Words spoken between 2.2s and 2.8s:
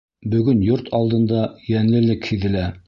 һиҙелә.